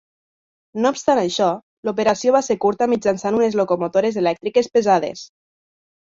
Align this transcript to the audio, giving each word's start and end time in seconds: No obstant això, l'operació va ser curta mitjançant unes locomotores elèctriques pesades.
No 0.85 0.91
obstant 0.95 1.19
això, 1.23 1.49
l'operació 1.89 2.33
va 2.37 2.41
ser 2.47 2.57
curta 2.65 2.89
mitjançant 2.95 3.39
unes 3.41 3.59
locomotores 3.61 4.19
elèctriques 4.25 4.73
pesades. 4.79 5.25